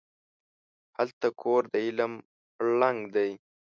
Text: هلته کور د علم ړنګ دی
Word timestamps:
هلته 0.97 1.27
کور 1.41 1.61
د 1.71 1.73
علم 1.85 2.13
ړنګ 2.77 2.99
دی 3.15 3.31